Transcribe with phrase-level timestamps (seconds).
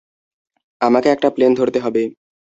[0.81, 2.03] আমাকে একটা প্লেন ধরতে হবে!